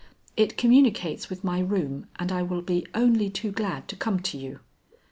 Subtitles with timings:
[0.35, 4.35] It communicates with my room, and I will be only too glad to come to
[4.35, 4.59] you."